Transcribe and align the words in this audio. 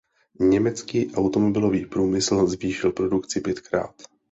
Německý 0.39 1.11
automobilový 1.15 1.85
průmysl 1.85 2.47
zvýšil 2.47 2.91
produkci 2.91 3.41
pětkrát. 3.41 3.95